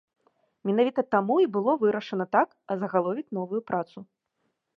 [0.69, 3.97] Менавіта таму і было вырашана так азагаловіць новую працу.